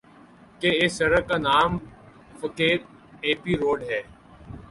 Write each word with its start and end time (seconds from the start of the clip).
کہ 0.59 0.69
اِس 0.81 0.91
سڑک 0.97 1.23
کا 1.29 1.37
نام 1.47 1.71
فقیر 2.39 2.77
ایپی 3.25 3.53
روڈ 3.61 3.79
ہے 3.89 4.01